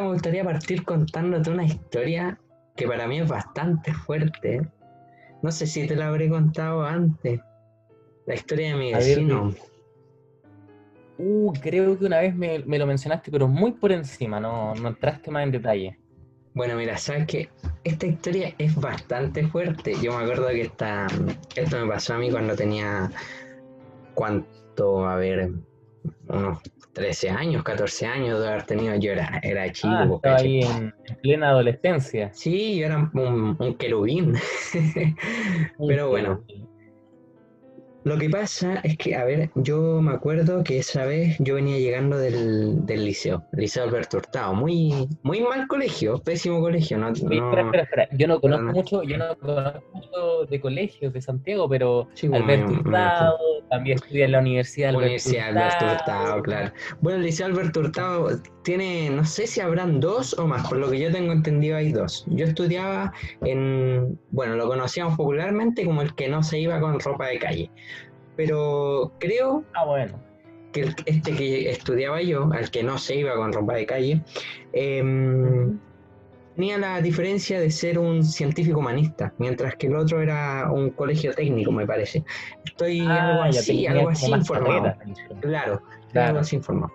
Me 0.00 0.06
gustaría 0.12 0.44
partir 0.44 0.84
contándote 0.84 1.50
una 1.50 1.64
historia 1.64 2.38
que 2.76 2.86
para 2.86 3.08
mí 3.08 3.20
es 3.20 3.28
bastante 3.28 3.92
fuerte. 3.92 4.60
No 5.42 5.50
sé 5.50 5.66
si 5.66 5.88
te 5.88 5.96
la 5.96 6.08
habré 6.08 6.28
contado 6.28 6.84
antes. 6.84 7.40
La 8.26 8.34
historia 8.34 8.68
de 8.68 8.74
mi 8.76 8.94
vecino. 8.94 9.52
Uh, 11.18 11.52
creo 11.60 11.98
que 11.98 12.04
una 12.04 12.20
vez 12.20 12.36
me, 12.36 12.60
lo 12.60 12.86
mencionaste, 12.86 13.32
pero 13.32 13.48
muy 13.48 13.72
por 13.72 13.90
encima, 13.90 14.38
no, 14.38 14.72
no 14.76 14.88
entraste 14.88 15.32
más 15.32 15.42
en 15.42 15.50
detalle. 15.50 15.98
Bueno, 16.54 16.76
mira, 16.76 16.96
sabes 16.96 17.26
que 17.26 17.48
esta 17.82 18.06
historia 18.06 18.54
es 18.58 18.76
bastante 18.76 19.46
fuerte. 19.48 19.94
Yo 20.00 20.16
me 20.16 20.22
acuerdo 20.22 20.46
que 20.48 20.62
esta, 20.62 21.08
esto 21.56 21.76
me 21.80 21.88
pasó 21.88 22.14
a 22.14 22.18
mí 22.18 22.30
cuando 22.30 22.54
tenía, 22.54 23.10
¿cuánto? 24.14 25.08
A 25.08 25.16
ver, 25.16 25.50
unos 26.28 26.58
13 26.92 27.30
años, 27.30 27.62
14 27.62 28.06
años 28.06 28.40
de 28.40 28.48
haber 28.48 28.62
tenido. 28.64 28.94
Yo 28.96 29.12
era, 29.12 29.40
era 29.42 29.70
chico. 29.72 29.88
Ah, 29.90 30.10
estaba 30.14 30.36
ahí 30.36 30.60
en, 30.60 30.94
plena 31.22 31.50
adolescencia. 31.50 32.30
Sí, 32.32 32.78
yo 32.78 32.86
era 32.86 33.10
un, 33.14 33.56
un 33.58 33.74
querubín. 33.76 34.34
Pero 35.86 36.08
bueno, 36.08 36.42
lo 38.08 38.16
que 38.16 38.30
pasa 38.30 38.80
es 38.84 38.96
que, 38.96 39.16
a 39.16 39.24
ver, 39.24 39.50
yo 39.54 40.00
me 40.00 40.12
acuerdo 40.12 40.64
que 40.64 40.78
esa 40.78 41.04
vez 41.04 41.36
yo 41.40 41.56
venía 41.56 41.78
llegando 41.78 42.16
del, 42.16 42.86
del 42.86 43.04
liceo, 43.04 43.44
el 43.52 43.60
Liceo 43.60 43.84
Alberto 43.84 44.16
Hurtado, 44.16 44.54
muy, 44.54 45.08
muy 45.22 45.40
mal 45.40 45.68
colegio, 45.68 46.18
pésimo 46.18 46.58
colegio. 46.60 46.96
No, 46.96 47.10
espera, 47.10 47.60
espera, 47.60 47.82
espera. 47.82 48.08
Yo 48.12 48.26
no 48.26 48.40
conozco 48.40 48.72
mucho, 48.72 49.02
yo 49.02 49.18
no 49.18 49.36
conozco 49.36 49.82
mucho 49.92 50.46
de 50.48 50.58
colegios 50.58 51.12
de 51.12 51.20
Santiago, 51.20 51.68
pero 51.68 52.08
Alberto 52.32 52.72
Hurtado, 52.72 53.38
también 53.68 53.98
estudia 53.98 54.24
en 54.26 54.32
la 54.32 54.38
Universidad 54.40 54.90
Alberto 54.90 55.06
Universidad 55.06 55.48
Alberto 55.48 55.84
Hurtado, 55.86 56.42
claro. 56.42 56.72
Bueno, 57.00 57.18
el 57.18 57.24
Liceo 57.24 57.46
Alberto 57.46 57.80
Hurtado 57.80 58.28
tiene, 58.64 59.10
no 59.10 59.24
sé 59.24 59.46
si 59.46 59.60
habrán 59.60 60.00
dos 60.00 60.38
o 60.38 60.46
más, 60.46 60.66
por 60.68 60.78
lo 60.78 60.90
que 60.90 60.98
yo 60.98 61.12
tengo 61.12 61.32
entendido 61.32 61.76
hay 61.76 61.92
dos. 61.92 62.24
Yo 62.28 62.44
estudiaba 62.44 63.12
en, 63.42 64.18
bueno, 64.30 64.56
lo 64.56 64.68
conocíamos 64.68 65.16
popularmente 65.16 65.84
como 65.84 66.02
el 66.02 66.14
que 66.14 66.28
no 66.28 66.42
se 66.42 66.58
iba 66.58 66.80
con 66.80 67.00
ropa 67.00 67.26
de 67.26 67.38
calle 67.38 67.70
pero 68.38 69.12
creo 69.18 69.64
ah, 69.74 69.84
bueno. 69.84 70.22
que 70.72 70.94
este 71.06 71.34
que 71.34 71.70
estudiaba 71.70 72.22
yo, 72.22 72.48
al 72.52 72.70
que 72.70 72.84
no 72.84 72.96
se 72.96 73.16
iba 73.16 73.34
con 73.34 73.52
ropa 73.52 73.74
de 73.74 73.84
calle, 73.84 74.22
em, 74.72 75.76
tenía 76.58 76.76
la 76.76 77.00
diferencia 77.00 77.60
de 77.60 77.70
ser 77.70 78.00
un 78.00 78.24
científico 78.24 78.80
humanista, 78.80 79.32
mientras 79.38 79.76
que 79.76 79.86
el 79.86 79.94
otro 79.94 80.20
era 80.20 80.68
un 80.72 80.90
colegio 80.90 81.32
técnico, 81.32 81.70
me 81.70 81.86
parece. 81.86 82.24
Estoy 82.64 82.98
ah, 83.06 83.28
algo 83.28 83.42
así, 83.44 83.86
algo 83.86 84.08
así 84.08 84.28
informado. 84.28 84.92
claro, 85.40 85.80
claro, 86.10 86.28
algo 86.30 86.40
así 86.40 86.56
informado. 86.56 86.92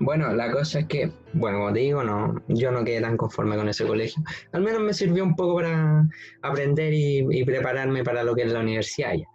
Bueno, 0.00 0.32
la 0.32 0.50
cosa 0.50 0.78
es 0.78 0.86
que, 0.86 1.12
bueno, 1.34 1.58
como 1.58 1.72
te 1.74 1.80
digo, 1.80 2.02
no, 2.02 2.42
yo 2.48 2.70
no 2.70 2.82
quedé 2.82 3.02
tan 3.02 3.18
conforme 3.18 3.56
con 3.56 3.68
ese 3.68 3.86
colegio. 3.86 4.22
Al 4.52 4.62
menos 4.62 4.80
me 4.80 4.94
sirvió 4.94 5.22
un 5.22 5.36
poco 5.36 5.56
para 5.56 6.08
aprender 6.40 6.94
y, 6.94 7.26
y 7.30 7.44
prepararme 7.44 8.02
para 8.02 8.22
lo 8.22 8.34
que 8.34 8.44
es 8.44 8.52
la 8.52 8.60
universidad 8.60 9.12
ya. 9.12 9.26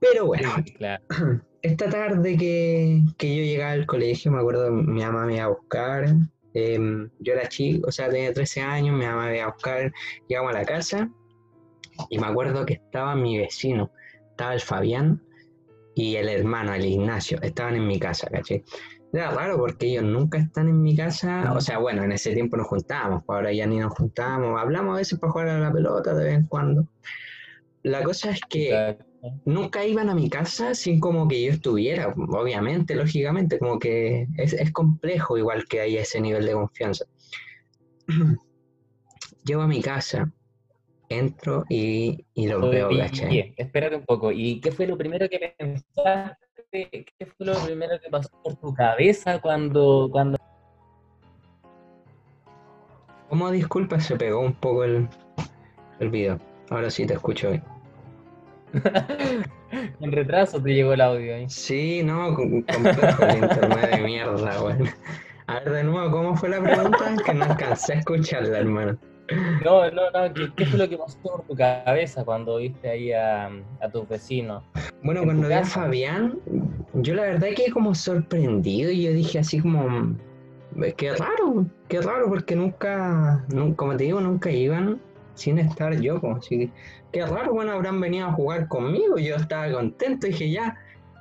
Pero 0.00 0.24
bueno, 0.24 0.48
esta 1.60 1.90
tarde 1.90 2.38
que, 2.38 3.02
yo 3.18 3.42
llegaba 3.42 3.72
al 3.72 3.84
colegio, 3.84 4.32
me 4.32 4.38
acuerdo 4.38 4.70
mi 4.70 5.02
mamá 5.02 5.26
me 5.26 5.34
iba 5.34 5.44
a 5.44 5.48
buscar. 5.48 6.14
Em, 6.54 7.10
yo 7.18 7.32
era 7.32 7.48
chico, 7.48 7.88
o 7.88 7.92
sea, 7.92 8.08
tenía 8.08 8.32
13 8.32 8.60
años, 8.62 8.96
mi 8.96 9.04
mamá 9.04 9.26
me 9.26 9.36
iba 9.36 9.46
a 9.46 9.52
buscar. 9.52 9.92
Llegamos 10.28 10.54
a 10.54 10.58
la 10.58 10.64
casa 10.64 11.10
y 12.08 12.18
me 12.18 12.26
acuerdo 12.26 12.64
que 12.64 12.74
estaba 12.74 13.14
mi 13.16 13.38
vecino, 13.38 13.90
estaba 14.30 14.54
el 14.54 14.60
Fabián 14.60 15.20
y 15.96 16.16
el 16.16 16.28
hermano, 16.28 16.72
el 16.74 16.84
Ignacio, 16.84 17.40
estaban 17.42 17.74
en 17.74 17.86
mi 17.86 17.98
casa, 17.98 18.28
¿caché? 18.30 18.64
Era 19.12 19.30
raro 19.30 19.56
porque 19.58 19.86
ellos 19.86 20.04
nunca 20.04 20.38
están 20.38 20.68
en 20.68 20.82
mi 20.82 20.96
casa, 20.96 21.52
o 21.52 21.60
sea, 21.60 21.78
bueno, 21.78 22.02
en 22.02 22.10
ese 22.10 22.32
tiempo 22.32 22.56
nos 22.56 22.66
juntábamos, 22.66 23.22
pues 23.24 23.36
ahora 23.36 23.52
ya 23.52 23.66
ni 23.66 23.78
nos 23.78 23.92
juntábamos, 23.92 24.60
hablamos 24.60 24.94
a 24.94 24.98
veces 24.98 25.18
para 25.20 25.32
jugar 25.32 25.48
a 25.48 25.58
la 25.60 25.72
pelota 25.72 26.14
de 26.14 26.24
vez 26.24 26.34
en 26.34 26.46
cuando. 26.46 26.88
La 27.84 28.02
cosa 28.02 28.30
es 28.30 28.40
que 28.48 28.96
nunca 29.44 29.84
iban 29.84 30.10
a 30.10 30.14
mi 30.14 30.28
casa 30.28 30.74
sin 30.74 31.00
como 31.00 31.28
que 31.28 31.42
yo 31.42 31.52
estuviera, 31.52 32.08
obviamente, 32.08 32.94
lógicamente, 32.94 33.58
como 33.58 33.78
que 33.78 34.26
es, 34.36 34.72
complejo 34.72 35.38
igual 35.38 35.64
que 35.66 35.80
haya 35.80 36.02
ese 36.02 36.20
nivel 36.20 36.46
de 36.46 36.52
confianza. 36.52 37.04
Llego 39.44 39.62
a 39.62 39.66
mi 39.66 39.82
casa, 39.82 40.32
entro 41.08 41.64
y, 41.68 42.24
y 42.34 42.46
lo 42.46 42.68
veo, 42.68 42.88
¿cachai? 42.96 43.54
Espérate 43.56 43.96
un 43.96 44.04
poco, 44.04 44.32
¿y 44.32 44.60
qué 44.60 44.72
fue 44.72 44.86
lo 44.86 44.96
primero 44.96 45.28
que 45.28 45.54
pensaste? 45.58 46.38
¿Qué 46.70 47.26
fue 47.26 47.46
lo 47.46 47.54
primero 47.64 48.00
que 48.02 48.10
pasó 48.10 48.30
por 48.42 48.56
tu 48.56 48.74
cabeza 48.74 49.40
cuando... 49.40 50.08
cuando... 50.10 50.38
Como 53.28 53.50
disculpa, 53.50 54.00
se 54.00 54.16
pegó 54.16 54.40
un 54.40 54.54
poco 54.54 54.84
el, 54.84 55.08
el 56.00 56.10
video. 56.10 56.38
Ahora 56.70 56.90
sí 56.90 57.06
te 57.06 57.14
escucho 57.14 57.50
bien. 57.50 57.73
en 60.00 60.12
retraso 60.12 60.62
te 60.62 60.74
llegó 60.74 60.92
el 60.92 61.00
audio 61.00 61.36
ahí. 61.36 61.48
Sí, 61.48 62.02
no, 62.02 62.34
complejo 62.34 63.24
el 63.24 63.44
internet 63.44 63.90
de 63.90 64.02
mierda. 64.02 64.56
A 65.46 65.60
ver, 65.60 65.70
de 65.72 65.84
nuevo, 65.84 66.10
¿cómo 66.10 66.36
fue 66.36 66.48
la 66.48 66.62
pregunta? 66.62 67.16
Que 67.24 67.34
no 67.34 67.44
alcancé 67.44 67.94
a 67.94 67.98
escucharla, 67.98 68.58
hermano. 68.58 68.98
No, 69.64 69.90
no, 69.90 70.10
no, 70.10 70.34
¿qué, 70.56 70.66
fue 70.66 70.78
lo 70.78 70.88
que 70.88 70.98
pasó 70.98 71.18
por 71.20 71.42
tu 71.46 71.54
cabeza 71.54 72.24
cuando 72.24 72.56
viste 72.58 72.88
ahí 72.90 73.12
a, 73.12 73.50
a 73.80 73.88
tus 73.90 74.06
vecinos? 74.08 74.62
Bueno, 75.02 75.24
cuando 75.24 75.48
vi 75.48 75.54
a 75.54 75.64
Fabián, 75.64 76.38
yo 76.94 77.14
la 77.14 77.22
verdad 77.22 77.48
quedé 77.56 77.70
como 77.70 77.94
sorprendido 77.94 78.90
y 78.90 79.04
yo 79.04 79.12
dije 79.12 79.38
así 79.38 79.60
como, 79.60 80.14
qué 80.96 81.14
raro, 81.14 81.66
qué 81.88 82.00
raro, 82.02 82.28
porque 82.28 82.54
nunca, 82.54 83.44
como 83.76 83.96
te 83.96 84.04
digo, 84.04 84.20
nunca 84.20 84.50
iban 84.50 85.00
sin 85.34 85.58
estar 85.58 85.94
yo, 86.00 86.20
como 86.20 86.36
así 86.36 86.70
qué 87.14 87.24
raro, 87.24 87.52
bueno, 87.52 87.72
habrán 87.72 88.00
venido 88.00 88.26
a 88.26 88.32
jugar 88.32 88.66
conmigo, 88.68 89.16
yo 89.18 89.36
estaba 89.36 89.70
contento, 89.70 90.26
dije 90.26 90.50
ya, 90.50 90.76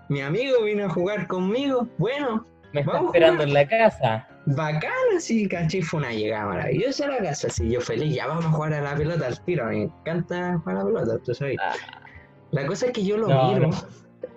mi 0.10 0.22
amigo 0.22 0.64
vino 0.64 0.86
a 0.86 0.90
jugar 0.90 1.28
conmigo, 1.28 1.88
bueno. 2.00 2.46
Me 2.74 2.82
está 2.82 3.00
esperando 3.00 3.44
en 3.44 3.54
la 3.54 3.68
casa. 3.68 4.28
Bacana, 4.48 5.20
sí, 5.20 5.48
caché, 5.48 5.84
fue 5.84 6.00
una 6.00 6.12
llegada 6.12 6.48
maravillosa 6.48 7.06
a 7.06 7.10
la 7.10 7.18
casa, 7.20 7.50
sí, 7.50 7.70
yo 7.70 7.80
feliz, 7.80 8.16
ya 8.16 8.26
vamos 8.26 8.46
a 8.46 8.50
jugar 8.50 8.74
a 8.74 8.82
la 8.82 8.96
pelota 8.96 9.28
al 9.28 9.40
tiro, 9.46 9.66
me 9.68 9.84
encanta 9.84 10.58
jugar 10.60 10.78
a 10.78 10.80
la 10.80 10.86
pelota, 10.86 11.18
tú 11.24 11.34
sabes. 11.34 11.58
Ah. 11.62 11.76
La 12.52 12.66
cosa 12.66 12.88
es 12.88 12.92
que 12.92 13.06
yo 13.06 13.18
lo 13.18 13.28
miro, 13.28 13.70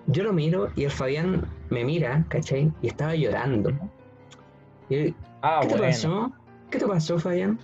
yo 0.09 0.23
lo 0.25 0.33
miro 0.33 0.71
y 0.77 0.85
el 0.85 0.91
Fabián 0.91 1.47
me 1.71 1.85
mira, 1.85 2.25
¿cachai? 2.29 2.73
Y 2.83 2.89
estaba 2.89 3.15
llorando. 3.15 3.71
ah, 5.43 5.61
¿Qué 5.63 5.69
te 5.69 5.79
pasó? 5.79 6.33
¿Qué 6.71 6.79
te 6.79 6.87
pasó, 6.87 7.19
Fabián? 7.19 7.59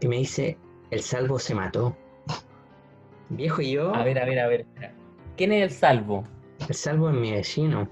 Y 0.00 0.08
me 0.08 0.18
dice, 0.18 0.58
el 0.94 1.02
salvo 1.02 1.38
se 1.38 1.54
mató. 1.54 1.96
Viejo 3.30 3.60
y 3.62 3.72
yo. 3.72 3.94
A 3.94 4.04
ver, 4.04 4.18
a 4.18 4.24
ver, 4.24 4.38
a 4.38 4.46
ver. 4.46 4.66
¿Quién 5.36 5.52
es 5.52 5.62
el 5.62 5.70
salvo? 5.70 6.24
El 6.68 6.74
salvo 6.74 7.10
es 7.10 7.16
mi 7.16 7.32
vecino. 7.32 7.88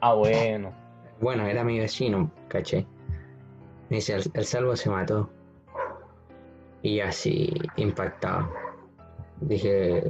Ah, 0.00 0.14
bueno. 0.14 0.72
Bueno, 1.20 1.46
era 1.46 1.64
mi 1.64 1.78
vecino, 1.78 2.30
caché. 2.48 2.86
Me 3.88 3.96
dice, 3.96 4.14
el, 4.32 4.44
salvo 4.44 4.76
se 4.76 4.88
mató. 4.90 5.28
Y 6.82 7.00
así, 7.00 7.52
impactado. 7.76 8.48
Dije, 9.40 10.04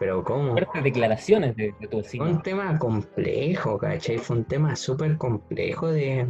pero 0.00 0.24
¿cómo? 0.24 0.52
Fuertes 0.52 0.82
declaraciones 0.82 1.54
de, 1.54 1.74
tu 1.90 1.98
vecino. 1.98 2.24
Fue 2.24 2.32
un 2.32 2.42
tema 2.42 2.78
complejo, 2.78 3.76
caché. 3.76 4.18
Fue 4.18 4.38
un 4.38 4.44
tema 4.44 4.74
súper 4.74 5.18
complejo 5.18 5.88
de, 5.88 6.26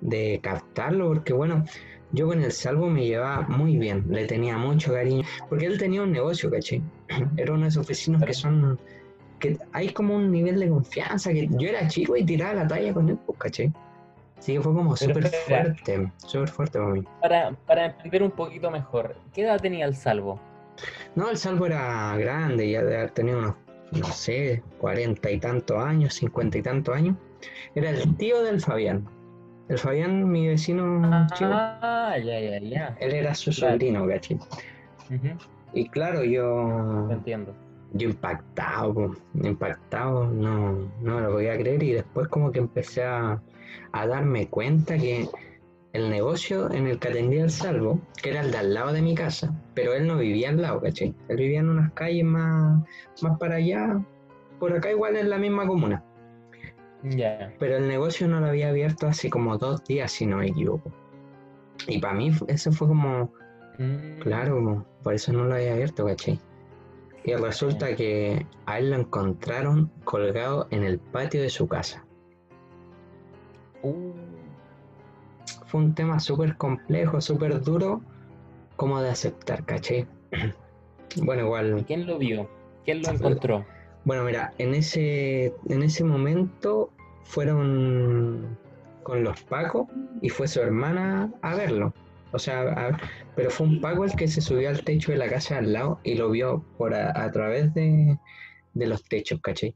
de 0.00 0.38
captarlo, 0.40 1.08
porque 1.08 1.32
bueno, 1.32 1.64
yo 2.12 2.26
con 2.26 2.42
el 2.42 2.52
salvo 2.52 2.88
me 2.88 3.06
llevaba 3.06 3.42
muy 3.48 3.76
bien, 3.76 4.04
le 4.08 4.26
tenía 4.26 4.58
mucho 4.58 4.92
cariño, 4.92 5.24
porque 5.48 5.66
él 5.66 5.78
tenía 5.78 6.02
un 6.02 6.12
negocio, 6.12 6.50
caché. 6.50 6.82
Era 7.36 7.52
uno 7.52 7.62
de 7.62 7.68
esos 7.68 7.86
vecinos 7.86 8.22
que 8.24 8.34
son, 8.34 8.78
que 9.38 9.58
hay 9.72 9.90
como 9.90 10.16
un 10.16 10.30
nivel 10.30 10.58
de 10.58 10.68
confianza, 10.68 11.32
que 11.32 11.48
yo 11.50 11.68
era 11.68 11.86
chico 11.88 12.16
y 12.16 12.24
tiraba 12.24 12.54
la 12.54 12.68
talla 12.68 12.92
con 12.92 13.08
él, 13.08 13.18
pues, 13.26 13.38
caché. 13.38 13.72
Así 14.38 14.54
que 14.54 14.60
fue 14.60 14.72
como 14.72 14.96
súper 14.96 15.28
fuerte, 15.28 16.10
súper 16.16 16.48
fuerte 16.48 16.78
para 16.78 16.90
mí. 16.92 17.04
Para, 17.20 17.52
para 17.66 17.86
entender 17.86 18.22
un 18.22 18.30
poquito 18.30 18.70
mejor, 18.70 19.14
¿qué 19.34 19.42
edad 19.42 19.60
tenía 19.60 19.84
el 19.84 19.94
salvo? 19.94 20.40
No, 21.14 21.28
el 21.28 21.36
salvo 21.36 21.66
era 21.66 22.16
grande, 22.16 22.70
ya 22.70 22.82
de 22.82 22.96
haber 22.96 23.10
tenido 23.10 23.38
unos, 23.38 23.54
no 23.92 24.06
sé, 24.06 24.62
cuarenta 24.78 25.30
y 25.30 25.38
tantos 25.38 25.76
años, 25.82 26.14
cincuenta 26.14 26.56
y 26.56 26.62
tantos 26.62 26.94
años. 26.94 27.16
Era 27.74 27.90
el 27.90 28.16
tío 28.16 28.42
del 28.42 28.60
Fabián. 28.60 29.06
El 29.70 29.78
Fabián, 29.78 30.28
mi 30.28 30.48
vecino 30.48 31.00
ah, 31.04 32.16
ya, 32.18 32.40
ya, 32.40 32.58
ya. 32.58 32.96
Él 32.98 33.14
era 33.14 33.32
su 33.36 33.52
sobrino, 33.52 34.04
¿cachai? 34.08 34.36
Y 35.72 35.88
claro, 35.88 36.24
yo. 36.24 37.08
entiendo. 37.08 37.54
Yo 37.92 38.08
impactado, 38.08 39.14
impactado, 39.34 40.26
no, 40.26 40.90
no 41.00 41.20
lo 41.20 41.30
podía 41.30 41.56
creer. 41.56 41.80
Y 41.84 41.92
después, 41.92 42.26
como 42.26 42.50
que 42.50 42.58
empecé 42.58 43.04
a, 43.04 43.40
darme 43.92 44.48
cuenta 44.48 44.98
que 44.98 45.28
el 45.92 46.10
negocio 46.10 46.68
en 46.72 46.88
el 46.88 46.98
que 46.98 47.08
atendía 47.08 47.44
el 47.44 47.50
salvo, 47.50 48.00
que 48.20 48.30
era 48.30 48.40
el 48.40 48.50
de 48.50 48.58
al 48.58 48.74
lado 48.74 48.92
de 48.92 49.02
mi 49.02 49.14
casa, 49.14 49.54
pero 49.74 49.94
él 49.94 50.08
no 50.08 50.18
vivía 50.18 50.48
al 50.48 50.60
lado, 50.60 50.80
¿cachai? 50.80 51.14
Él 51.28 51.36
vivía 51.36 51.60
en 51.60 51.68
unas 51.68 51.92
calles 51.92 52.24
más, 52.24 52.82
más 53.22 53.38
para 53.38 53.54
allá, 53.54 54.04
por 54.58 54.72
acá 54.72 54.90
igual 54.90 55.16
en 55.16 55.30
la 55.30 55.38
misma 55.38 55.64
comuna. 55.64 56.02
Pero 57.02 57.76
el 57.76 57.88
negocio 57.88 58.28
no 58.28 58.40
lo 58.40 58.46
había 58.46 58.68
abierto 58.68 59.06
hace 59.06 59.30
como 59.30 59.56
dos 59.56 59.84
días, 59.84 60.12
si 60.12 60.26
no 60.26 60.38
me 60.38 60.48
equivoco. 60.48 60.92
Y 61.86 61.98
para 61.98 62.14
mí 62.14 62.30
eso 62.48 62.72
fue 62.72 62.88
como, 62.88 63.32
mm. 63.78 64.20
claro, 64.20 64.84
por 65.02 65.14
eso 65.14 65.32
no 65.32 65.44
lo 65.44 65.54
había 65.54 65.72
abierto, 65.72 66.04
¿cachai? 66.04 66.38
Y 67.24 67.34
resulta 67.34 67.94
que 67.96 68.46
a 68.66 68.78
él 68.78 68.90
lo 68.90 68.96
encontraron 68.96 69.90
colgado 70.04 70.66
en 70.70 70.84
el 70.84 70.98
patio 70.98 71.42
de 71.42 71.50
su 71.50 71.68
casa. 71.68 72.04
Uh. 73.82 74.12
Fue 75.66 75.80
un 75.80 75.94
tema 75.94 76.18
súper 76.18 76.56
complejo, 76.56 77.20
súper 77.20 77.60
duro, 77.62 78.02
como 78.76 79.00
de 79.00 79.10
aceptar, 79.10 79.64
¿cachai? 79.64 80.06
bueno, 81.22 81.42
igual. 81.44 81.84
¿Quién 81.86 82.06
lo 82.06 82.18
vio? 82.18 82.48
¿Quién 82.84 83.02
lo 83.02 83.10
encontró? 83.10 83.64
Bueno, 84.04 84.24
mira, 84.24 84.52
en 84.58 84.74
ese, 84.74 85.54
en 85.68 85.82
ese 85.82 86.04
momento 86.04 86.90
fueron 87.24 88.58
con 89.02 89.24
los 89.24 89.42
Pacos 89.42 89.88
y 90.22 90.28
fue 90.28 90.48
su 90.48 90.60
hermana 90.60 91.32
a 91.42 91.54
verlo. 91.54 91.92
O 92.32 92.38
sea, 92.38 92.96
pero 93.34 93.50
fue 93.50 93.66
un 93.66 93.80
Paco 93.80 94.04
el 94.04 94.14
que 94.14 94.28
se 94.28 94.40
subió 94.40 94.68
al 94.68 94.84
techo 94.84 95.12
de 95.12 95.18
la 95.18 95.28
casa 95.28 95.58
al 95.58 95.72
lado 95.72 96.00
y 96.04 96.14
lo 96.14 96.30
vio 96.30 96.64
por 96.78 96.94
a, 96.94 97.30
través 97.32 97.74
de, 97.74 98.18
los 98.74 99.04
techos, 99.04 99.40
¿cachai? 99.40 99.74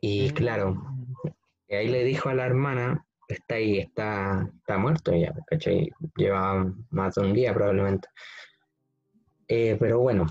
Y 0.00 0.30
mm. 0.30 0.34
claro, 0.34 0.84
ahí 1.70 1.88
le 1.88 2.04
dijo 2.04 2.28
a 2.28 2.34
la 2.34 2.46
hermana, 2.46 3.04
está 3.28 3.56
ahí, 3.56 3.78
está, 3.78 4.48
está 4.58 4.78
muerto 4.78 5.12
ya, 5.14 5.34
¿cachai? 5.46 5.90
Lleva 6.16 6.72
más 6.90 7.16
de 7.16 7.22
un 7.22 7.32
día 7.32 7.52
probablemente. 7.52 8.08
Eh, 9.48 9.76
pero 9.80 10.00
bueno, 10.00 10.26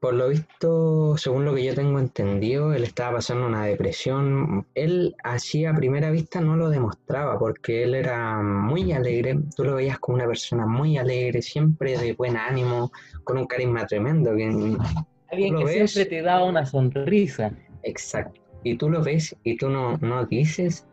por 0.00 0.14
lo 0.14 0.28
visto, 0.28 1.16
según 1.18 1.44
lo 1.44 1.54
que 1.54 1.64
yo 1.64 1.74
tengo 1.74 1.98
entendido, 1.98 2.72
él 2.72 2.84
estaba 2.84 3.16
pasando 3.16 3.46
una 3.46 3.66
depresión. 3.66 4.66
Él 4.74 5.14
así 5.22 5.66
a 5.66 5.74
primera 5.74 6.10
vista 6.10 6.40
no 6.40 6.56
lo 6.56 6.70
demostraba 6.70 7.38
porque 7.38 7.82
él 7.84 7.94
era 7.94 8.40
muy 8.42 8.92
alegre. 8.92 9.38
Tú 9.54 9.64
lo 9.64 9.74
veías 9.74 9.98
como 9.98 10.16
una 10.16 10.26
persona 10.26 10.64
muy 10.64 10.96
alegre, 10.96 11.42
siempre 11.42 11.98
de 11.98 12.14
buen 12.14 12.38
ánimo, 12.38 12.90
con 13.24 13.36
un 13.36 13.46
carisma 13.46 13.86
tremendo. 13.86 14.30
Alguien 14.30 15.58
que 15.58 15.68
siempre 15.68 16.06
te 16.06 16.22
da 16.22 16.44
una 16.44 16.64
sonrisa. 16.64 17.52
Exacto. 17.82 18.40
Y 18.64 18.76
tú 18.78 18.88
lo 18.88 19.02
ves 19.02 19.36
y 19.44 19.58
tú 19.58 19.68
no, 19.68 19.98
no 19.98 20.24
dices, 20.24 20.86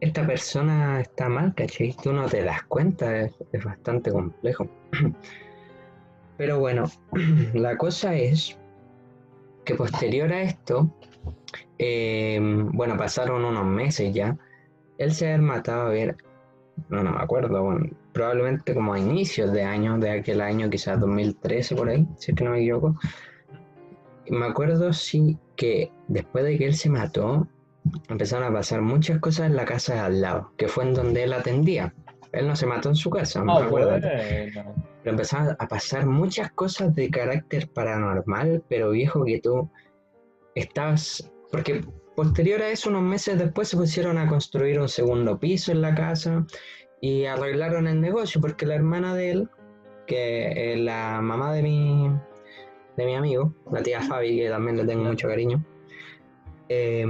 esta 0.00 0.26
persona 0.26 1.00
está 1.00 1.28
mal, 1.28 1.54
¿cachai? 1.54 1.94
Tú 2.02 2.12
no 2.12 2.26
te 2.26 2.42
das 2.42 2.64
cuenta, 2.64 3.16
es, 3.16 3.32
es 3.52 3.64
bastante 3.64 4.10
complejo. 4.10 4.68
Pero 6.36 6.58
bueno, 6.58 6.84
la 7.54 7.76
cosa 7.76 8.14
es 8.14 8.58
que 9.64 9.74
posterior 9.74 10.32
a 10.32 10.42
esto, 10.42 10.90
em, 11.78 12.70
bueno, 12.72 12.96
pasaron 12.96 13.44
unos 13.44 13.66
meses 13.66 14.12
ya, 14.12 14.36
él 14.98 15.12
se 15.12 15.32
había 15.32 15.46
matado 15.46 15.82
a 15.82 15.88
ver, 15.88 16.16
no, 16.88 17.02
no 17.02 17.12
me 17.12 17.22
acuerdo, 17.22 17.78
probablemente 18.12 18.74
como 18.74 18.94
a 18.94 18.98
inicios 18.98 19.52
de 19.52 19.62
año, 19.62 19.98
de 19.98 20.10
aquel 20.10 20.40
año, 20.40 20.70
quizás 20.70 21.00
2013 21.00 21.74
por 21.74 21.88
ahí, 21.88 22.06
si 22.16 22.32
es 22.32 22.36
que 22.36 22.44
no 22.44 22.50
me 22.50 22.60
equivoco. 22.60 22.96
Me 24.28 24.46
acuerdo 24.46 24.92
sí 24.92 25.38
que 25.56 25.92
después 26.08 26.44
de 26.44 26.58
que 26.58 26.66
él 26.66 26.74
se 26.74 26.88
mató, 26.88 27.46
empezaron 28.08 28.48
a 28.48 28.52
pasar 28.52 28.80
muchas 28.80 29.18
cosas 29.18 29.46
en 29.46 29.56
la 29.56 29.64
casa 29.64 29.94
de 29.94 30.00
al 30.00 30.20
lado, 30.20 30.52
que 30.56 30.68
fue 30.68 30.84
en 30.84 30.94
donde 30.94 31.24
él 31.24 31.32
atendía. 31.32 31.94
Él 32.34 32.46
no 32.48 32.56
se 32.56 32.66
mató 32.66 32.88
en 32.88 32.96
su 32.96 33.10
casa, 33.10 33.42
me 33.42 33.52
ah, 33.52 33.64
acuerdo. 33.64 33.98
Pero 34.00 35.10
empezaron 35.10 35.56
a 35.58 35.68
pasar 35.68 36.06
muchas 36.06 36.50
cosas 36.52 36.94
de 36.94 37.10
carácter 37.10 37.68
paranormal, 37.68 38.62
pero 38.68 38.90
viejo 38.90 39.24
que 39.24 39.40
tú 39.40 39.70
estabas. 40.54 41.30
Porque 41.50 41.84
posterior 42.16 42.62
a 42.62 42.68
eso, 42.68 42.90
unos 42.90 43.02
meses 43.02 43.38
después, 43.38 43.68
se 43.68 43.76
pusieron 43.76 44.18
a 44.18 44.26
construir 44.26 44.80
un 44.80 44.88
segundo 44.88 45.38
piso 45.38 45.72
en 45.72 45.82
la 45.82 45.94
casa 45.94 46.44
y 47.00 47.26
arreglaron 47.26 47.86
el 47.86 48.00
negocio, 48.00 48.40
porque 48.40 48.66
la 48.66 48.74
hermana 48.74 49.14
de 49.14 49.30
él, 49.30 49.48
que 50.06 50.72
es 50.72 50.80
la 50.80 51.20
mamá 51.20 51.52
de 51.52 51.62
mi, 51.62 52.10
de 52.96 53.04
mi 53.04 53.14
amigo, 53.14 53.54
la 53.70 53.82
tía 53.82 54.00
Fabi, 54.00 54.38
que 54.38 54.48
también 54.48 54.76
le 54.78 54.84
tengo 54.84 55.04
mucho 55.04 55.28
cariño, 55.28 55.64
eh, 56.68 57.04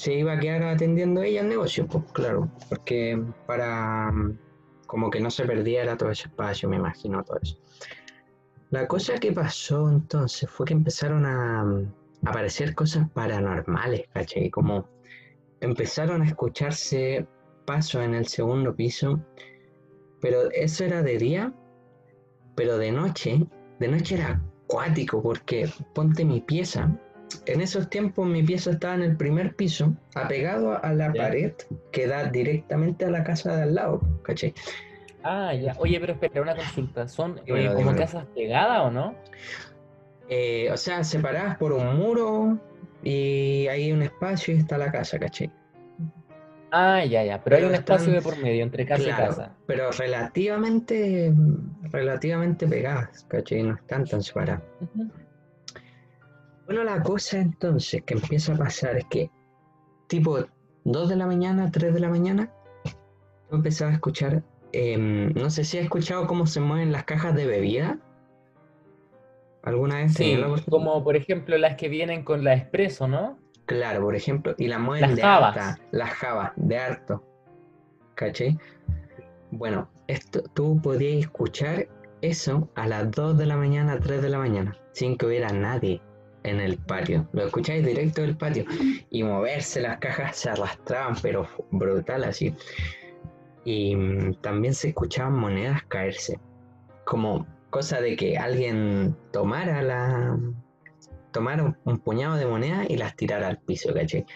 se 0.00 0.14
iba 0.14 0.32
a 0.32 0.40
quedar 0.40 0.62
atendiendo 0.62 1.22
ella 1.22 1.42
el 1.42 1.50
negocio, 1.50 1.86
pues 1.86 2.02
claro, 2.12 2.50
porque 2.70 3.22
para 3.46 4.10
mm, 4.10 4.38
como 4.86 5.10
que 5.10 5.20
no 5.20 5.30
se 5.30 5.44
perdiera 5.44 5.94
todo 5.94 6.10
ese 6.10 6.28
espacio, 6.28 6.70
me 6.70 6.76
imagino 6.76 7.22
todo 7.22 7.38
eso. 7.42 7.58
La 8.70 8.88
cosa 8.88 9.18
que 9.18 9.30
pasó 9.30 9.90
entonces 9.90 10.48
fue 10.48 10.64
que 10.64 10.72
empezaron 10.72 11.26
a, 11.26 11.64
mm, 11.64 11.92
aparecer 12.24 12.74
cosas 12.74 13.10
paranormales, 13.10 14.08
¿cachai? 14.14 14.48
Como 14.48 14.88
empezaron 15.60 16.22
a 16.22 16.28
escucharse 16.28 17.26
pasos 17.66 18.02
en 18.02 18.14
el 18.14 18.26
segundo 18.26 18.74
piso, 18.74 19.20
pero 20.22 20.50
eso 20.52 20.82
era 20.82 21.02
de 21.02 21.18
día, 21.18 21.52
pero 22.56 22.78
de 22.78 22.90
noche, 22.90 23.46
de 23.78 23.88
noche 23.88 24.14
era 24.14 24.40
acuático, 24.64 25.22
porque 25.22 25.68
ponte 25.92 26.24
mi 26.24 26.40
pieza, 26.40 26.90
en 27.46 27.60
esos 27.60 27.88
tiempos 27.90 28.26
mi 28.26 28.42
pieza 28.42 28.70
estaba 28.70 28.94
en 28.94 29.02
el 29.02 29.16
primer 29.16 29.54
piso, 29.54 29.94
apegado 30.14 30.82
a 30.82 30.92
la 30.92 31.12
pared 31.12 31.52
que 31.92 32.06
da 32.06 32.24
directamente 32.24 33.04
a 33.04 33.10
la 33.10 33.24
casa 33.24 33.56
de 33.56 33.62
al 33.62 33.74
lado, 33.74 34.00
¿caché? 34.22 34.54
Ah, 35.22 35.54
ya. 35.54 35.74
Oye, 35.78 36.00
pero 36.00 36.14
espera, 36.14 36.40
una 36.40 36.56
consulta. 36.56 37.06
¿Son 37.08 37.40
eh, 37.46 37.70
como 37.74 37.94
casas 37.94 38.24
pegadas 38.34 38.80
o 38.86 38.90
no? 38.90 39.14
Eh, 40.28 40.70
o 40.72 40.76
sea, 40.76 41.04
separadas 41.04 41.56
por 41.58 41.72
un 41.72 41.96
muro 41.98 42.58
y 43.02 43.66
hay 43.68 43.92
un 43.92 44.02
espacio 44.02 44.54
y 44.54 44.58
está 44.58 44.78
la 44.78 44.90
casa, 44.90 45.18
¿caché? 45.18 45.50
Ah, 46.72 47.04
ya, 47.04 47.24
ya. 47.24 47.42
Pero, 47.42 47.56
hay 47.56 47.64
un 47.64 47.74
espacio 47.74 48.12
de 48.12 48.22
por 48.22 48.38
medio 48.38 48.62
entre 48.62 48.86
casa 48.86 49.02
y 49.02 49.10
casa. 49.10 49.56
Pero 49.66 49.90
relativamente, 49.90 51.34
relativamente 51.90 52.66
pegadas, 52.66 53.26
¿caché? 53.28 53.62
No 53.62 53.74
están 53.74 54.06
tan 54.06 54.22
separadas. 54.22 54.62
Bueno, 56.70 56.84
la 56.84 57.02
cosa 57.02 57.38
entonces 57.38 58.04
que 58.04 58.14
empieza 58.14 58.54
a 58.54 58.56
pasar 58.56 58.96
es 58.96 59.04
que, 59.06 59.28
tipo 60.06 60.38
2 60.84 61.08
de 61.08 61.16
la 61.16 61.26
mañana, 61.26 61.68
3 61.72 61.92
de 61.92 61.98
la 61.98 62.08
mañana, 62.08 62.48
yo 62.84 63.56
empezaba 63.56 63.90
a 63.90 63.94
escuchar, 63.94 64.44
em, 64.70 65.32
no 65.32 65.50
sé 65.50 65.64
si 65.64 65.78
has 65.78 65.82
escuchado 65.82 66.28
cómo 66.28 66.46
se 66.46 66.60
mueven 66.60 66.92
las 66.92 67.02
cajas 67.02 67.34
de 67.34 67.44
bebida. 67.44 67.98
¿Alguna 69.64 69.96
vez? 69.96 70.14
Sí, 70.14 70.38
como 70.70 71.02
por 71.02 71.16
ejemplo 71.16 71.58
las 71.58 71.74
que 71.74 71.88
vienen 71.88 72.22
con 72.22 72.44
la 72.44 72.54
expreso, 72.54 73.08
¿no? 73.08 73.36
Claro, 73.66 74.02
por 74.02 74.14
ejemplo, 74.14 74.54
y 74.56 74.68
la 74.68 74.78
mueven 74.78 75.16
de 75.16 75.24
harta, 75.24 75.76
las 75.90 76.10
jabas, 76.10 76.52
de 76.54 76.78
harto. 76.78 77.24
¿Caché? 78.14 78.56
Bueno, 79.50 79.90
esto, 80.06 80.44
tú 80.54 80.80
podías 80.80 81.18
escuchar 81.18 81.88
eso 82.20 82.68
a 82.76 82.86
las 82.86 83.10
2 83.10 83.38
de 83.38 83.46
la 83.46 83.56
mañana, 83.56 83.98
3 83.98 84.22
de 84.22 84.28
la 84.28 84.38
mañana, 84.38 84.76
sin 84.92 85.18
que 85.18 85.26
hubiera 85.26 85.50
nadie 85.50 86.00
en 86.44 86.60
el 86.60 86.78
patio. 86.78 87.28
Lo 87.32 87.44
escucháis 87.44 87.84
directo 87.84 88.22
del 88.22 88.36
patio. 88.36 88.64
Y 89.10 89.22
moverse 89.22 89.80
las 89.80 89.98
cajas 89.98 90.36
se 90.36 90.50
arrastraban, 90.50 91.16
pero 91.22 91.46
brutal 91.70 92.24
así. 92.24 92.54
Y 93.64 93.94
mm, 93.96 94.34
también 94.40 94.74
se 94.74 94.88
escuchaban 94.88 95.34
monedas 95.34 95.82
caerse. 95.84 96.38
Como 97.04 97.46
cosa 97.70 98.00
de 98.00 98.16
que 98.16 98.38
alguien 98.38 99.16
tomara 99.32 99.82
la. 99.82 100.38
tomara 101.32 101.76
un, 101.84 101.98
puñado 101.98 102.36
de 102.36 102.46
monedas 102.46 102.88
y 102.88 102.96
las 102.96 103.16
tirara 103.16 103.48
al 103.48 103.58
piso, 103.58 103.92
¿caché? 103.94 104.26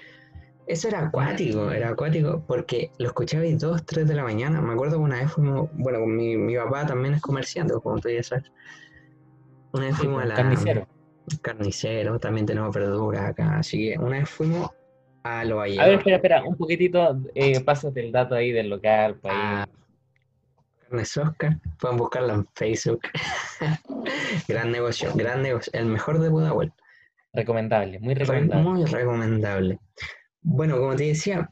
Eso 0.67 0.89
era 0.89 1.07
acuático, 1.07 1.71
era 1.71 1.91
acuático, 1.91 2.43
porque 2.47 2.91
lo 2.99 3.09
escuchabais 3.09 3.59
dos, 3.59 3.85
tres 3.85 4.09
de 4.09 4.15
la 4.15 4.23
mañana. 4.23 4.63
Me 4.63 4.73
acuerdo 4.73 4.97
que 4.97 5.03
una 5.03 5.17
vez 5.17 5.31
fuimos, 5.31 5.69
bueno, 5.75 6.07
mi, 6.07 6.39
mi 6.39 6.57
papá 6.57 6.87
también 6.87 7.15
es 7.15 7.21
comerciante, 7.21 7.75
como 7.75 7.99
tú 7.99 8.09
ya 8.09 8.23
sabes. 8.23 8.51
Una 9.73 9.87
vez 9.87 9.97
fuimos 9.97 10.23
a 10.23 10.27
la. 10.27 10.35
Carnicero 10.35 10.94
carnicero, 11.43 12.19
también 12.19 12.47
tenemos 12.47 12.75
verduras 12.75 13.31
acá. 13.31 13.59
Así 13.59 13.91
que 13.91 13.99
una 13.99 14.19
vez 14.19 14.29
fuimos 14.29 14.71
a 15.25 15.45
lo 15.45 15.61
A 15.61 15.65
ver, 15.65 15.95
espera, 15.95 16.17
espera, 16.17 16.45
un 16.45 16.57
poquitito, 16.57 17.19
eh, 17.35 17.61
pásate 17.61 18.01
el 18.01 18.13
dato 18.13 18.35
ahí 18.35 18.53
del 18.53 18.69
local. 18.69 19.17
País. 19.17 19.35
Ah, 19.35 19.67
Carnes 20.89 21.17
Oscar, 21.17 21.59
pueden 21.81 21.97
buscarlo 21.97 22.35
en 22.35 22.47
Facebook. 22.55 23.01
gran 24.49 24.71
negocio, 24.71 25.11
gran 25.15 25.43
negocio, 25.43 25.73
el 25.75 25.87
mejor 25.87 26.21
de 26.21 26.29
Budahuel. 26.29 26.73
Recomendable, 27.33 27.99
muy 28.01 28.15
recomendable. 28.15 28.63
Muy 28.63 28.85
recomendable. 28.85 29.79
Bueno, 30.43 30.79
como 30.79 30.95
te 30.95 31.05
decía, 31.05 31.51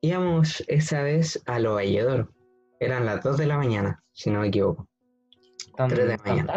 íbamos 0.00 0.62
esa 0.68 1.02
vez 1.02 1.42
a 1.46 1.58
Lo 1.58 1.74
Valledor. 1.74 2.32
Eran 2.78 3.04
las 3.04 3.22
2 3.22 3.36
de 3.36 3.46
la 3.46 3.56
mañana, 3.56 4.02
si 4.12 4.30
no 4.30 4.40
me 4.40 4.48
equivoco. 4.48 4.88
3 5.76 6.08
de 6.08 6.18
mañana. 6.18 6.52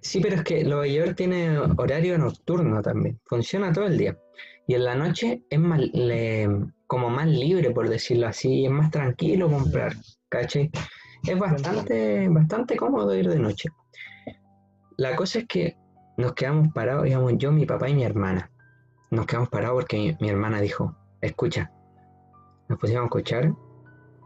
Sí, 0.00 0.20
pero 0.20 0.36
es 0.36 0.42
que 0.42 0.64
Lo 0.64 0.78
Valledor 0.78 1.14
tiene 1.14 1.58
horario 1.58 2.18
nocturno 2.18 2.82
también. 2.82 3.20
Funciona 3.24 3.72
todo 3.72 3.86
el 3.86 3.98
día. 3.98 4.18
Y 4.66 4.74
en 4.74 4.84
la 4.84 4.94
noche 4.94 5.42
es 5.48 5.58
más, 5.58 5.80
como 6.86 7.10
más 7.10 7.26
libre, 7.26 7.70
por 7.70 7.88
decirlo 7.88 8.28
así. 8.28 8.66
Es 8.66 8.70
más 8.70 8.90
tranquilo 8.90 9.50
comprar. 9.50 9.94
¿Caché? 10.28 10.70
Es 11.26 11.38
bastante, 11.38 12.28
bastante 12.28 12.76
cómodo 12.76 13.14
ir 13.14 13.28
de 13.28 13.38
noche. 13.38 13.70
La 14.96 15.16
cosa 15.16 15.40
es 15.40 15.46
que 15.46 15.76
nos 16.16 16.34
quedamos 16.34 16.72
parados, 16.72 17.04
digamos, 17.04 17.34
yo, 17.38 17.52
mi 17.52 17.64
papá 17.64 17.88
y 17.88 17.94
mi 17.94 18.04
hermana. 18.04 18.50
nos 19.10 19.26
quedamos 19.26 19.48
parados 19.48 19.76
porque 19.76 20.16
mi, 20.20 20.28
hermana 20.28 20.60
dijo, 20.60 20.96
escucha. 21.20 21.72
Nos 22.68 22.78
pusimos 22.78 23.02
a 23.02 23.04
escuchar 23.04 23.54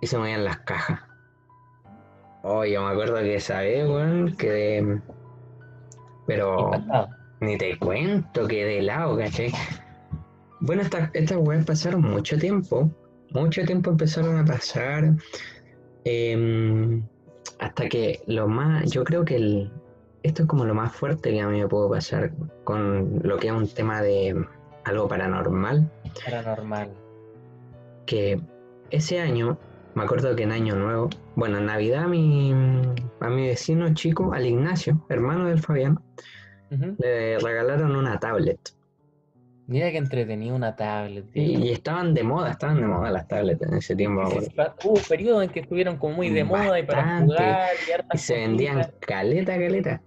y 0.01 0.07
se 0.07 0.19
movían 0.19 0.45
las 0.45 0.59
cajas. 0.61 1.12
Oh, 2.43 2.65
yo 2.65 2.83
me 2.83 2.91
acuerdo 2.91 3.17
que 3.17 3.37
esa 3.37 3.61
vez, 3.61 3.89
weón, 3.89 4.37
que 4.37 5.01
Pero 6.27 6.71
ni 7.41 7.57
te 7.57 7.79
cuento 7.79 8.47
que 8.47 8.65
de 8.65 8.83
lado, 8.83 9.17
¿cachai? 9.17 9.53
Bueno, 10.61 10.83
estas 10.83 11.11
esta 11.13 11.39
weas 11.39 11.65
pasaron 11.65 12.03
mucho 12.03 12.39
tiempo. 12.39 12.91
Mucho 13.31 13.65
tiempo 13.65 13.91
empezaron 13.91 14.39
a 14.39 14.45
pasar. 14.45 15.15
Em, 16.05 17.03
hasta 17.59 17.89
que 17.89 18.23
lo 18.27 18.47
más. 18.47 18.91
Yo 18.91 19.05
creo 19.05 19.25
que 19.25 19.37
el, 19.37 19.73
esto 20.23 20.43
es 20.43 20.49
como 20.49 20.65
lo 20.65 20.75
más 20.75 20.93
fuerte 20.93 21.31
que 21.31 21.41
a 21.41 21.49
mí 21.49 21.61
me 21.61 21.69
puedo 21.69 21.91
pasar 21.91 22.33
con 22.65 23.21
lo 23.25 23.39
que 23.39 23.49
es 23.49 23.53
un 23.53 23.69
tema 23.69 24.03
de 24.03 24.47
algo 24.85 25.09
paranormal. 25.09 25.91
Paranormal. 26.25 26.91
Que 28.07 28.41
ese 28.91 29.21
año, 29.21 29.59
me 29.95 30.03
acuerdo 30.05 30.35
que 30.35 30.45
en 30.45 30.53
Año 30.53 30.75
Nuevo, 30.75 31.11
bueno, 31.37 31.59
en 31.59 31.67
Navidad 31.67 32.05
a 32.05 32.09
mi, 32.09 32.53
a 33.21 33.29
mi 33.29 33.47
vecino 33.47 33.93
chico, 33.95 34.33
al 34.33 34.47
Ignacio, 34.47 35.05
hermano 35.09 35.47
del 35.47 35.61
Fabián, 35.61 36.01
le 36.71 37.39
regalaron 37.39 37.97
una 37.97 38.19
tablet. 38.19 38.75
Mira 39.67 39.91
que 39.91 39.99
entretenido 39.99 40.57
una 40.57 40.75
tablet. 40.75 41.25
Y, 41.35 41.71
estaban 41.71 42.15
de 42.15 42.23
moda, 42.23 42.51
estaban 42.51 42.81
de 42.81 42.87
moda 42.87 43.11
las 43.11 43.29
tablets 43.29 43.63
en 43.63 43.75
ese 43.75 43.95
tiempo. 43.95 44.23
hubo 44.85 45.01
periodos 45.09 45.45
en 45.45 45.51
que 45.51 45.61
estuvieron 45.61 45.97
como 45.97 46.17
muy 46.17 46.31
de 46.31 46.45
moda 46.45 46.79
y 46.79 46.83
para 46.83 47.21
jugar. 47.21 47.69
Y, 48.13 48.19
se 48.19 48.35
vendían 48.35 48.87
caleta, 49.01 49.59
caleta. 49.59 50.03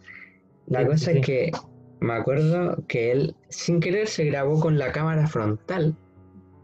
La 0.67 0.85
cosa 0.85 1.11
es 1.11 1.25
que 1.25 1.51
me 1.99 2.13
acuerdo 2.13 2.83
que 2.87 3.11
él, 3.11 3.35
sin 3.49 3.79
querer, 3.79 4.07
se 4.07 4.25
grabó 4.25 4.59
con 4.59 4.77
la 4.77 4.91
cámara 4.91 5.27
frontal. 5.27 5.95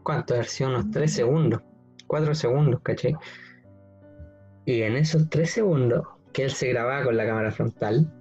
¿Cuánto? 0.02 0.34
Ha 0.34 0.44
sido 0.44 0.70
unos 0.70 0.90
3 0.90 1.12
segundos, 1.12 1.62
4 2.12 2.34
segundos, 2.34 2.80
¿caché? 2.82 3.14
Y 4.66 4.82
en 4.82 4.96
esos 4.96 5.30
3 5.30 5.50
segundos 5.50 6.06
que 6.34 6.44
él 6.44 6.50
se 6.50 6.68
grababa 6.68 7.04
con 7.04 7.16
la 7.16 7.24
cámara 7.24 7.50
frontal, 7.50 8.12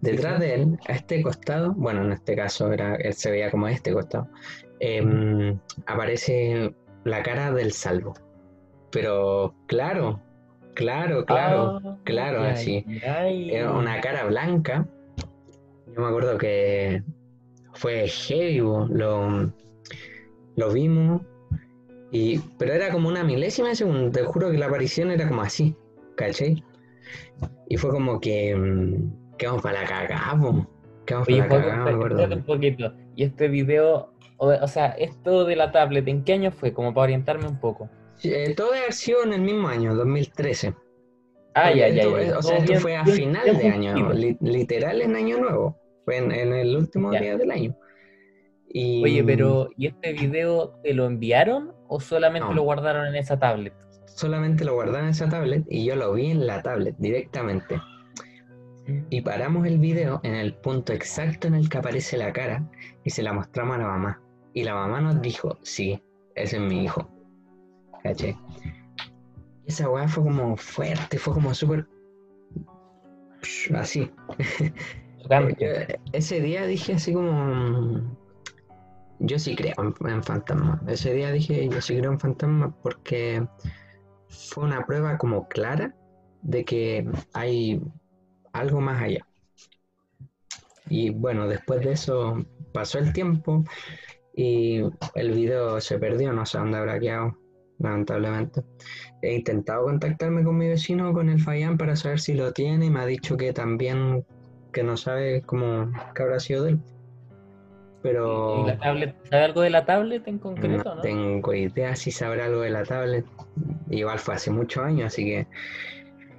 detrás 0.00 0.40
de 0.40 0.54
él, 0.54 0.78
a 0.88 0.92
este 0.92 1.22
costado, 1.22 1.72
bueno, 1.74 2.02
en 2.04 2.10
este 2.10 2.34
caso 2.34 2.72
era, 2.72 2.96
él 2.96 3.14
se 3.14 3.30
veía 3.30 3.50
como 3.52 3.66
a 3.66 3.70
este 3.70 3.92
costado, 3.92 4.28
em, 4.80 5.56
aparece 5.86 6.74
la 7.04 7.22
cara 7.22 7.52
del 7.52 7.70
salvo. 7.70 8.14
Pero 8.90 9.54
claro, 9.68 10.20
claro, 10.74 11.24
claro, 11.24 11.80
ah, 11.84 11.96
claro, 12.02 12.42
así. 12.42 12.84
Era 12.88 13.70
una 13.70 14.00
cara 14.00 14.24
blanca 14.24 14.84
yo 15.94 16.02
me 16.02 16.08
acuerdo 16.08 16.38
que 16.38 17.02
fue 17.72 18.08
heavy, 18.08 18.58
lo, 18.58 19.52
lo 20.56 20.72
vimos, 20.72 21.22
y, 22.10 22.38
pero 22.58 22.72
era 22.72 22.90
como 22.90 23.08
una 23.08 23.24
milésima 23.24 23.68
de 23.68 23.76
segundo, 23.76 24.10
te 24.10 24.22
juro 24.24 24.50
que 24.50 24.58
la 24.58 24.66
aparición 24.66 25.10
era 25.10 25.28
como 25.28 25.42
así, 25.42 25.76
¿cachai? 26.16 26.62
Y 27.68 27.76
fue 27.76 27.90
como 27.90 28.20
que 28.20 28.54
mm, 28.56 29.36
quedamos 29.36 29.62
para 29.62 29.82
la 29.82 29.88
cagada, 29.88 30.66
quedamos 31.06 31.28
para 31.28 31.38
la 31.38 31.48
cagada, 31.48 31.84
me 31.84 31.90
acuerdo. 31.90 32.34
Un 32.34 32.42
poquito. 32.42 32.94
Y 33.14 33.24
este 33.24 33.48
video, 33.48 34.12
o, 34.38 34.68
sea, 34.68 34.88
esto 34.92 35.44
de 35.44 35.56
la 35.56 35.70
tablet, 35.72 36.06
¿en 36.08 36.24
qué 36.24 36.34
año 36.34 36.50
fue? 36.50 36.72
Como 36.72 36.94
para 36.94 37.04
orientarme 37.04 37.46
un 37.46 37.60
poco. 37.60 37.90
Eh, 38.22 38.54
todo 38.56 38.70
ha 38.72 38.92
sido 38.92 39.22
en 39.24 39.32
el 39.32 39.42
mismo 39.42 39.68
año, 39.68 39.94
2013. 39.94 40.74
Ah, 41.54 41.72
ya, 41.72 41.88
ya, 41.88 42.08
O 42.38 42.42
sea, 42.42 42.58
esto 42.58 42.74
fue 42.76 42.96
a 42.96 43.04
final 43.04 43.56
de 43.56 43.68
año, 43.68 44.12
literal 44.40 45.02
en 45.02 45.16
año 45.16 45.38
nuevo. 45.38 45.76
Fue 46.04 46.18
en, 46.18 46.32
el 46.32 46.76
último 46.76 47.10
día 47.10 47.36
del 47.36 47.50
año. 47.50 47.76
Y... 48.70 49.02
Oye, 49.02 49.24
pero 49.24 49.70
¿y 49.76 49.86
este 49.86 50.12
video 50.12 50.70
te 50.82 50.92
lo 50.94 51.06
enviaron 51.06 51.72
o 51.88 52.00
solamente 52.00 52.54
lo 52.54 52.62
guardaron 52.62 53.06
en 53.06 53.16
esa 53.16 53.38
tablet? 53.38 53.74
Solamente 54.06 54.64
lo 54.64 54.74
guardaron 54.74 55.04
en 55.04 55.10
esa 55.10 55.28
tablet 55.28 55.64
y 55.68 55.84
yo 55.84 55.96
lo 55.96 56.12
vi 56.12 56.30
en 56.30 56.46
la 56.46 56.62
tablet 56.62 56.94
directamente. 56.98 57.76
Mm. 58.86 59.00
Y 59.10 59.20
paramos 59.22 59.66
el 59.66 59.78
video 59.78 60.20
en 60.22 60.34
el 60.34 60.54
punto 60.54 60.92
exacto 60.92 61.46
en 61.48 61.54
el 61.54 61.68
que 61.68 61.78
aparece 61.78 62.16
la 62.16 62.32
cara 62.32 62.68
y 63.04 63.10
se 63.10 63.22
la 63.22 63.32
mostramos 63.32 63.76
a 63.76 63.78
la 63.78 63.86
mamá. 63.86 64.22
Y 64.54 64.64
la 64.64 64.74
mamá 64.74 65.00
nos 65.00 65.20
dijo, 65.22 65.58
sí, 65.62 66.02
ese 66.34 66.56
es 66.56 66.62
mi 66.62 66.84
hijo. 66.84 67.08
¿Caché? 68.02 68.36
Esa 69.66 69.88
weá 69.88 70.08
fue 70.08 70.24
como 70.24 70.56
fuerte, 70.56 71.18
fue 71.18 71.34
como 71.34 71.54
súper... 71.54 71.86
Así. 73.74 74.10
ese 76.12 76.40
día 76.40 76.66
dije 76.66 76.94
así 76.94 77.12
como. 77.12 78.16
Yo 79.20 79.38
sí 79.38 79.56
creo 79.56 79.74
en, 79.78 80.22
fantasmas. 80.22 80.80
Ese 80.86 81.12
día 81.12 81.32
dije, 81.32 81.68
yo 81.68 81.80
sí 81.80 81.96
creo 81.96 82.12
en 82.12 82.20
fantasmas 82.20 82.72
porque 82.82 83.46
fue 84.28 84.64
una 84.64 84.84
prueba 84.86 85.18
como 85.18 85.48
clara 85.48 85.94
de 86.42 86.64
que 86.64 87.08
hay 87.32 87.80
algo 88.52 88.80
más 88.80 89.02
allá. 89.02 89.26
Y 90.88 91.10
bueno, 91.10 91.46
después 91.48 91.80
de 91.80 91.92
eso 91.92 92.44
pasó 92.72 92.98
el 92.98 93.12
tiempo 93.12 93.64
y 94.34 94.82
el 95.14 95.32
video 95.32 95.80
se 95.80 95.98
perdió, 95.98 96.32
no 96.32 96.46
sé 96.46 96.58
dónde 96.58 96.78
habrá 96.78 96.98
quedado, 97.00 97.36
lamentablemente. 97.78 98.62
He 99.20 99.34
intentado 99.34 99.84
contactarme 99.84 100.44
con 100.44 100.56
mi 100.56 100.68
vecino, 100.68 101.12
con 101.12 101.28
el 101.28 101.40
Fayán, 101.40 101.76
para 101.76 101.96
saber 101.96 102.20
si 102.20 102.34
lo 102.34 102.52
tiene 102.52 102.86
y 102.86 102.90
me 102.90 103.00
ha 103.00 103.06
dicho 103.06 103.36
que 103.36 103.52
también 103.52 104.24
que 104.72 104.82
no 104.82 104.96
sabe 104.96 105.42
cómo 105.42 105.90
qué 106.14 106.22
habrá 106.22 106.40
sido 106.40 106.64
de 106.64 106.70
él. 106.70 106.80
Pero. 108.02 108.66
la 108.66 108.78
tablet, 108.78 109.16
¿Sabe 109.28 109.44
algo 109.44 109.60
de 109.62 109.70
la 109.70 109.84
tablet 109.84 110.28
en 110.28 110.38
concreto? 110.38 110.94
No, 110.94 111.00
tengo 111.00 111.52
idea 111.54 111.96
si 111.96 112.10
sabrá 112.10 112.46
algo 112.46 112.60
de 112.60 112.70
la 112.70 112.84
tablet. 112.84 113.26
Igual 113.90 114.18
fue 114.18 114.34
hace 114.34 114.50
muchos 114.50 114.84
años, 114.84 115.06
así 115.06 115.24
que 115.24 115.46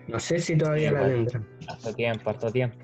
no 0.07 0.19
sé 0.19 0.39
si 0.39 0.57
todavía 0.57 0.91
la 0.91 1.07
tendrá. 1.07 1.41
Hasta 1.67 1.93
tiempo, 1.93 2.29
hasta 2.29 2.51
tiempo. 2.51 2.77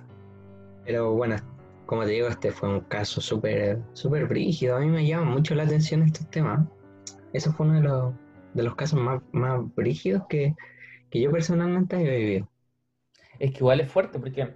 Pero 0.85 1.13
bueno, 1.13 1.37
como 1.85 2.03
te 2.03 2.11
digo, 2.11 2.27
este 2.27 2.51
fue 2.51 2.69
un 2.69 2.81
caso 2.81 3.21
súper 3.21 3.79
súper 3.93 4.25
brígido. 4.25 4.75
A 4.75 4.79
mí 4.79 4.87
me 4.87 5.05
llama 5.05 5.25
mucho 5.25 5.55
la 5.55 5.63
atención 5.63 6.03
estos 6.03 6.29
temas. 6.29 6.67
Eso 7.33 7.51
fue 7.53 7.65
uno 7.65 7.75
de 7.75 7.81
los, 7.81 8.13
de 8.53 8.63
los 8.63 8.75
casos 8.75 8.99
más, 8.99 9.21
más 9.31 9.61
brígidos 9.75 10.23
que, 10.27 10.55
que 11.09 11.21
yo 11.21 11.31
personalmente 11.31 11.95
he 11.95 12.17
vivido. 12.19 12.49
Es 13.39 13.51
que 13.51 13.57
igual 13.57 13.81
es 13.81 13.91
fuerte 13.91 14.19
porque 14.19 14.55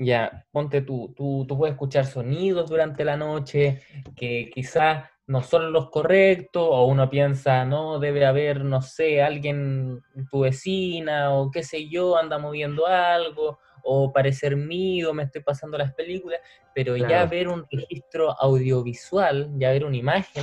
ya, 0.00 0.46
ponte 0.50 0.80
tú, 0.80 1.12
tú, 1.14 1.44
tú 1.46 1.58
puedes 1.58 1.74
escuchar 1.74 2.06
sonidos 2.06 2.68
durante 2.70 3.04
la 3.04 3.18
noche 3.18 3.82
que 4.16 4.50
quizás 4.52 5.04
no 5.26 5.42
son 5.42 5.72
los 5.72 5.90
correctos, 5.90 6.66
o 6.68 6.86
uno 6.86 7.08
piensa, 7.08 7.64
no, 7.64 8.00
debe 8.00 8.26
haber, 8.26 8.64
no 8.64 8.82
sé, 8.82 9.22
alguien, 9.22 10.00
tu 10.30 10.40
vecina, 10.40 11.32
o 11.32 11.50
qué 11.52 11.62
sé 11.62 11.88
yo, 11.88 12.16
anda 12.16 12.38
moviendo 12.38 12.86
algo, 12.86 13.58
o 13.84 14.12
parecer 14.12 14.56
mío, 14.56 15.14
me 15.14 15.24
estoy 15.24 15.42
pasando 15.42 15.78
las 15.78 15.94
películas, 15.94 16.40
pero 16.74 16.96
ya 16.96 17.26
ver 17.26 17.46
un 17.46 17.64
registro 17.70 18.32
audiovisual, 18.40 19.50
ya 19.56 19.70
ver 19.70 19.84
una 19.84 19.96
imagen, 19.96 20.42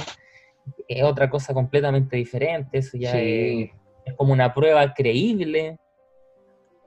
es 0.88 1.04
otra 1.04 1.30
cosa 1.30 1.54
completamente 1.54 2.16
diferente, 2.16 2.78
eso 2.78 2.98
ya 2.98 3.20
es, 3.20 3.72
como 4.16 4.32
una 4.32 4.54
prueba 4.54 4.94
creíble 4.94 5.78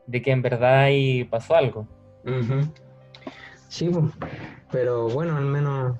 de 0.07 0.23
que 0.23 0.31
en 0.31 0.41
verdad 0.41 0.85
ahí 0.85 1.25
pasó 1.25 1.55
algo. 1.55 2.00
Sí, 3.69 3.91
pero 4.71 5.09
bueno, 5.09 5.37
al 5.37 5.45
menos 5.45 5.97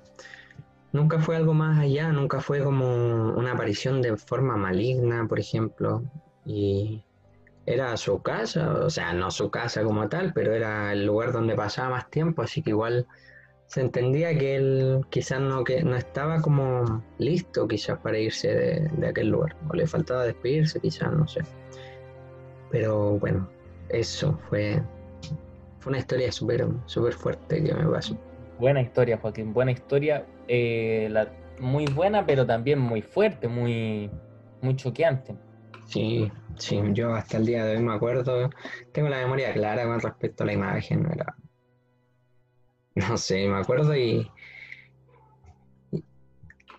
nunca 0.93 1.21
fue 1.21 1.37
algo 1.37 1.55
más 1.55 1.79
allá, 1.79 2.11
nunca 2.13 2.41
fue 2.41 2.63
como 2.63 3.33
una 3.35 3.53
aparición 3.53 4.03
de 4.03 4.17
forma 4.17 4.57
maligna, 4.57 5.27
por 5.29 5.39
ejemplo, 5.39 6.03
y 6.45 7.05
era 7.67 7.97
su 7.97 8.21
casa, 8.23 8.73
o 8.73 8.91
sea, 8.91 9.13
no 9.13 9.31
su 9.31 9.51
casa 9.51 9.85
como 9.85 10.09
tal, 10.09 10.33
pero 10.33 10.53
era 10.53 10.93
el 10.93 11.07
lugar 11.07 11.33
donde 11.33 11.55
pasaba 11.55 11.91
más 11.91 12.11
tiempo, 12.11 12.43
así 12.43 12.63
que 12.63 12.71
igual 12.71 13.07
se 13.67 13.83
entendía 13.83 14.37
que 14.37 14.57
él 14.57 15.07
quizás 15.11 15.41
no, 15.41 15.63
que 15.63 15.85
no 15.85 15.95
estaba 15.95 16.41
como 16.41 17.05
listo 17.19 17.69
quizás 17.69 17.99
para 18.01 18.19
irse 18.19 18.49
de, 18.49 18.89
de 18.89 19.07
aquel 19.07 19.29
lugar, 19.29 19.57
o 19.69 19.75
le 19.75 19.87
faltaba 19.87 20.25
despedirse 20.25 20.81
quizás, 20.81 21.13
no 21.13 21.29
sé. 21.29 21.43
Pero 22.71 23.19
bueno, 23.19 23.49
eso 23.89 24.37
fue 24.49 24.83
fue 25.81 25.91
una 25.91 25.99
historia 25.99 26.31
súper 26.31 26.67
super 26.87 27.13
fuerte 27.13 27.65
que 27.65 27.75
me 27.75 27.87
pasó. 27.91 28.17
Buena 28.59 28.83
historia, 28.83 29.19
Joaquín, 29.19 29.53
buena 29.53 29.73
historia. 29.73 30.27
Eh, 30.47 31.13
muy 31.59 31.87
buena, 31.87 32.25
pero 32.25 32.47
también 32.47 32.79
muy 32.79 33.03
fuerte, 33.03 33.49
muy, 33.49 34.11
muy 34.61 34.77
choqueante. 34.77 35.35
Sí, 35.87 36.31
sí, 36.57 36.81
yo 36.93 37.15
hasta 37.15 37.39
el 37.39 37.47
día 37.47 37.65
de 37.65 37.77
hoy 37.77 37.83
me 37.83 37.95
acuerdo, 37.95 38.51
tengo 38.93 39.09
la 39.09 39.19
memoria 39.19 39.53
clara 39.53 39.85
con 39.85 40.01
respecto 40.01 40.45
a 40.45 40.47
la 40.47 40.53
imagen, 40.53 41.07
era, 41.13 41.35
no 42.95 43.17
sé, 43.17 43.49
me 43.49 43.59
acuerdo 43.59 43.97
y, 43.97 44.31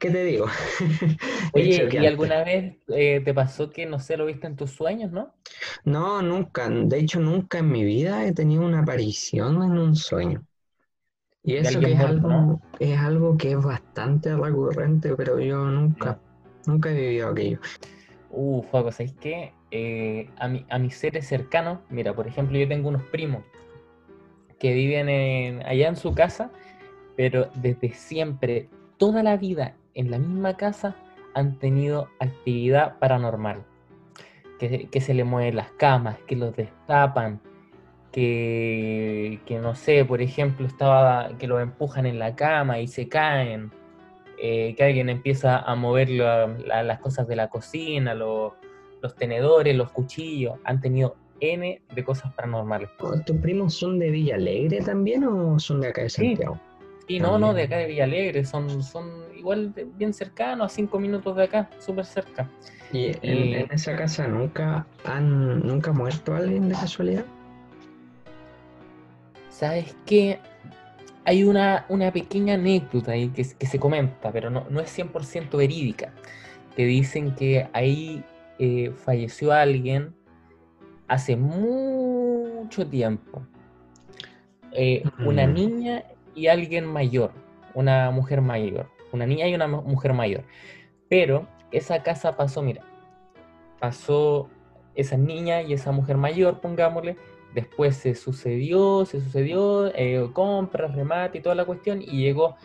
¿Qué 0.02 0.10
te 0.10 0.24
digo? 0.26 0.48
Oye, 1.54 1.90
¿y 1.92 2.06
alguna 2.08 2.44
vez 2.44 2.76
eh, 2.88 3.22
te 3.24 3.34
pasó 3.36 3.70
que, 3.70 3.86
no 3.86 4.00
sé, 4.00 4.18
lo 4.18 4.26
viste 4.26 4.48
en 4.48 4.56
tus 4.56 4.72
sueños, 4.72 5.12
no? 5.12 5.32
No, 5.86 6.24
nunca. 6.24 6.68
De 6.70 6.98
hecho, 6.98 7.20
nunca 7.20 7.60
en 7.60 7.72
mi 7.72 7.84
vida 7.84 8.26
he 8.26 8.34
tenido 8.34 8.64
una 8.64 8.80
aparición 8.80 9.62
en 9.62 9.78
un 9.78 9.96
sueño. 9.96 10.44
Y 11.44 11.56
eso 11.56 11.80
que 11.80 11.92
es 11.92 11.98
muerto, 11.98 12.28
algo, 12.28 12.30
¿no? 12.30 12.62
es 12.80 13.00
algo 13.00 13.38
que 13.38 13.52
es 13.52 13.64
bastante 13.64 14.36
recurrente, 14.36 15.16
pero 15.16 15.40
yo 15.40 15.66
nunca, 15.66 16.20
nunca 16.66 16.90
he 16.90 16.96
vivido 16.96 17.30
aquello. 17.30 17.60
Uh, 18.32 18.64
Juaco, 18.64 18.92
¿sabes 18.92 19.14
qué? 19.22 19.52
Eh, 19.70 20.28
a, 20.38 20.48
mi- 20.48 20.66
a 20.70 20.80
mis 20.80 20.96
seres 20.96 21.28
cercanos, 21.28 21.78
mira, 21.92 22.16
por 22.16 22.26
ejemplo, 22.28 22.58
yo 22.58 22.68
tengo 22.68 22.90
unos 22.90 23.04
primos 23.04 23.44
que 24.60 24.74
viven 24.74 25.10
en- 25.10 25.66
allá 25.66 25.90
en 25.90 25.96
su 25.96 26.14
casa, 26.14 26.52
pero 27.16 27.50
desde 27.56 27.94
siempre, 27.94 28.70
toda 28.98 29.24
la 29.24 29.38
vida 29.38 29.76
en 29.96 30.12
la 30.12 30.18
misma 30.20 30.56
casa, 30.58 30.96
han 31.34 31.58
tenido 31.60 32.08
actividad 32.20 32.98
paranormal. 33.00 33.64
Que, 34.60 34.88
que 34.92 35.02
se 35.02 35.14
le 35.16 35.24
mueven 35.24 35.56
las 35.56 35.72
camas, 35.72 36.18
que 36.28 36.36
los 36.36 36.56
destapan, 36.56 37.40
que, 38.12 39.40
que 39.46 39.58
no 39.60 39.76
sé, 39.76 40.06
por 40.06 40.22
ejemplo, 40.22 40.68
estaba, 40.68 41.30
que 41.40 41.48
los 41.48 41.62
empujan 41.62 42.06
en 42.06 42.20
la 42.20 42.36
cama 42.36 42.80
y 42.80 42.88
se 42.88 43.08
caen 43.08 43.72
eh, 44.44 44.74
que 44.76 44.84
alguien 44.84 45.10
empieza 45.10 45.60
a 45.60 45.76
mover 45.76 46.10
la- 46.10 46.48
la- 46.66 46.82
las 46.84 47.00
cosas 47.00 47.28
de 47.28 47.36
la 47.36 47.48
cocina, 47.50 48.14
lo- 48.16 48.56
los 49.02 49.16
tenedores, 49.16 49.76
los 49.76 49.92
cuchillos, 49.92 50.56
han 50.64 50.80
tenido 50.82 51.16
N 51.40 51.82
de 51.94 52.04
cosas 52.04 52.34
paranormales. 52.34 52.90
¿Tus 53.26 53.38
primos 53.38 53.74
son 53.76 53.98
de 54.00 54.10
Villa 54.12 54.36
Alegre 54.36 54.82
también 54.82 55.24
o 55.24 55.58
son 55.60 55.82
de 55.82 55.88
acá 55.90 56.02
de 56.04 56.10
Sí. 56.10 56.36
Y 57.12 57.20
no, 57.20 57.38
no, 57.38 57.54
de 57.54 57.64
acá 57.64 57.76
de 57.78 57.88
Villalegre, 57.88 58.46
son, 58.46 58.82
son 58.82 59.10
igual 59.36 59.74
de- 59.74 59.84
bien 59.84 60.14
cercanos, 60.14 60.72
a 60.72 60.74
cinco 60.74 60.98
minutos 60.98 61.36
de 61.36 61.44
acá, 61.44 61.70
súper 61.78 62.06
cerca. 62.06 62.50
¿Y 62.94 63.08
en, 63.08 63.20
Y- 63.24 63.54
en 63.56 63.72
esa 63.72 63.98
casa 63.98 64.28
nunca 64.28 64.88
han 65.04 65.60
nunca 65.68 65.90
ha 65.90 65.94
muerto 65.94 66.34
alguien 66.34 66.70
de 66.70 66.76
casualidad? 66.76 67.26
¿Sabes 69.50 69.94
qué? 70.06 70.40
Hay 71.26 71.44
una, 71.44 71.86
una 71.90 72.12
pequeña 72.14 72.54
anécdota 72.54 73.12
ahí 73.12 73.28
que, 73.28 73.46
que 73.60 73.66
se 73.68 73.78
comenta, 73.78 74.32
pero 74.32 74.50
no, 74.50 74.66
no 74.70 74.80
es 74.80 74.90
100% 74.98 75.58
verídica. 75.58 76.14
Que 76.78 76.86
dicen 76.86 77.36
que 77.36 77.68
ahí 77.74 78.24
eh, 78.58 78.92
falleció 79.04 79.52
alguien 79.52 80.16
hace 81.10 81.36
mucho 81.36 82.88
tiempo. 82.88 83.46
Eh, 84.72 85.04
Una 85.20 85.46
Mm. 85.46 85.54
niña 85.54 86.04
y 86.36 86.48
alguien 86.48 86.86
mayor, 86.86 87.32
una 87.74 88.12
mujer 88.12 88.42
mayor. 88.42 88.88
Una 89.12 89.26
niña 89.26 89.48
y 89.48 89.56
una 89.56 89.68
mu- 89.68 89.82
mujer 89.82 90.14
mayor. 90.14 90.44
Pero 91.10 91.48
esa 91.72 92.02
casa 92.04 92.38
pasó, 92.38 92.62
mira, 92.62 92.82
pasó 93.80 94.50
esa 94.96 95.18
niña 95.18 95.62
y 95.62 95.74
esa 95.74 95.92
mujer 95.92 96.18
mayor, 96.18 96.60
pongámosle, 96.62 97.18
después 97.54 97.98
se 97.98 98.16
sucedió, 98.16 99.06
se 99.06 99.20
sucedió, 99.20 99.88
eh, 99.96 100.30
compras, 100.34 100.96
remate 100.96 101.40
y 101.40 101.42
toda 101.42 101.56
la 101.56 101.66
cuestión, 101.66 102.02
y 102.02 102.22
llegó 102.22 102.56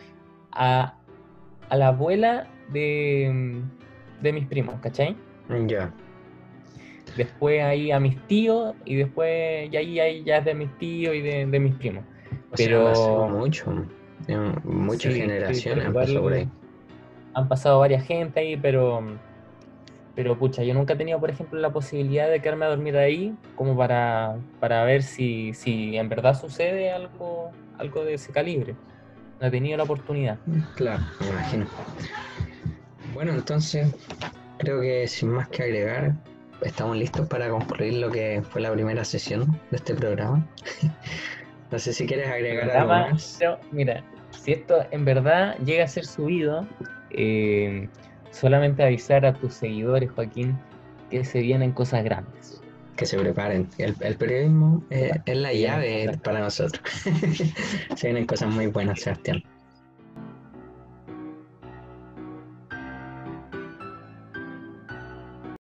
a, 0.51 0.95
a 1.69 1.75
la 1.75 1.87
abuela 1.89 2.47
de, 2.69 3.61
de 4.21 4.33
mis 4.33 4.47
primos, 4.47 4.75
¿cachai? 4.81 5.15
Ya. 5.67 5.93
Después 7.15 7.61
ahí 7.63 7.91
a 7.91 7.99
mis 7.99 8.21
tíos, 8.27 8.75
y 8.85 8.95
después, 8.95 9.71
y 9.71 9.75
ahí, 9.75 9.99
ahí 9.99 10.23
ya 10.23 10.37
es 10.37 10.45
de 10.45 10.53
mis 10.53 10.77
tíos 10.77 11.15
y 11.15 11.21
de, 11.21 11.45
de 11.45 11.59
mis 11.59 11.75
primos. 11.75 12.03
Pero- 12.57 12.85
pasó 12.85 13.27
mucho. 13.29 13.71
en 14.27 14.55
Muchas 14.63 15.13
Sí, 15.13 15.19
sí, 15.19 15.21
generaciones 15.21 15.83
pero 15.85 15.93
pasó 15.93 16.21
por 16.21 16.33
ahí. 16.33 16.49
han 17.33 17.47
pasado 17.47 17.79
varias 17.79 18.03
gente 18.05 18.39
ahí, 18.39 18.57
pero, 18.57 19.01
pero 20.15 20.37
pucha, 20.37 20.63
yo 20.63 20.73
nunca 20.73 20.93
he 20.93 20.95
tenido, 20.97 21.19
por 21.19 21.29
ejemplo, 21.29 21.59
la 21.59 21.69
posibilidad 21.71 22.27
de 22.29 22.41
quedarme 22.41 22.65
a 22.65 22.69
dormir 22.69 22.97
ahí 22.97 23.35
como 23.55 23.77
para, 23.77 24.35
para 24.59 24.83
ver 24.83 25.03
si, 25.03 25.53
si 25.53 25.95
en 25.97 26.09
verdad 26.09 26.33
sucede 26.39 26.91
algo, 26.91 27.51
algo 27.77 28.03
de 28.03 28.15
ese 28.15 28.31
calibre. 28.31 28.75
No 29.39 29.47
he 29.47 29.51
tenido 29.51 29.77
la 29.77 29.83
oportunidad. 29.83 30.39
Claro, 30.75 31.03
me 31.21 31.27
imagino. 31.27 31.67
Bueno, 33.13 33.33
entonces 33.33 33.93
creo 34.57 34.81
que 34.81 35.07
sin 35.07 35.29
más 35.29 35.47
que 35.49 35.61
agregar, 35.63 36.13
estamos 36.63 36.97
listos 36.97 37.27
para 37.27 37.49
concluir 37.49 37.93
lo 37.99 38.09
que 38.11 38.41
fue 38.49 38.61
la 38.61 38.71
primera 38.71 39.05
sesión 39.05 39.45
de 39.69 39.77
este 39.77 39.93
programa. 39.93 40.43
No 41.71 41.79
sé 41.79 41.93
si 41.93 42.05
quieres 42.05 42.27
agregar 42.29 42.69
algo 42.71 42.87
más. 42.87 43.35
pero, 43.39 43.59
mira, 43.71 44.03
si 44.31 44.53
esto 44.53 44.85
en 44.91 45.05
verdad 45.05 45.57
llega 45.59 45.83
a 45.83 45.87
ser 45.87 46.05
subido, 46.05 46.65
eh, 47.11 47.89
solamente 48.31 48.83
avisar 48.83 49.25
a 49.25 49.33
tus 49.33 49.53
seguidores, 49.53 50.11
Joaquín, 50.11 50.57
que 51.09 51.25
se 51.25 51.41
vienen 51.41 51.71
cosas 51.71 52.03
grandes. 52.03 52.61
Que 52.95 53.05
se 53.05 53.17
preparen. 53.17 53.69
El, 53.77 53.95
el 53.99 54.15
periodismo 54.17 54.83
eh, 54.89 55.11
es 55.25 55.37
la 55.37 55.53
llave 55.53 56.17
para 56.23 56.39
nosotros. 56.39 56.81
se 57.95 58.07
vienen 58.07 58.25
cosas 58.25 58.49
muy 58.49 58.67
buenas, 58.67 59.01
Sebastián. 59.01 59.43